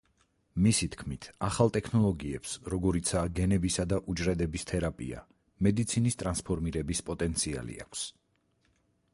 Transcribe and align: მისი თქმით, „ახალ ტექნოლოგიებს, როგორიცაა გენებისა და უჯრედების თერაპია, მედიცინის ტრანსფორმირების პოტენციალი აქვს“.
მისი 0.67 0.85
თქმით, 0.93 1.25
„ახალ 1.47 1.69
ტექნოლოგიებს, 1.75 2.53
როგორიცაა 2.75 3.31
გენებისა 3.41 3.85
და 3.93 3.99
უჯრედების 4.15 4.65
თერაპია, 4.73 5.23
მედიცინის 5.69 6.19
ტრანსფორმირების 6.23 7.07
პოტენციალი 7.11 7.79
აქვს“. 7.87 8.09